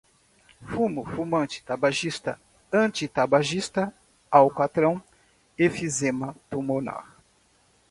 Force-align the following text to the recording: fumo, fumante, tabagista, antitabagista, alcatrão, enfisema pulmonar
fumo, 0.69 1.03
fumante, 1.05 1.61
tabagista, 1.63 2.41
antitabagista, 2.71 3.93
alcatrão, 4.31 4.99
enfisema 5.59 6.35
pulmonar 6.49 7.17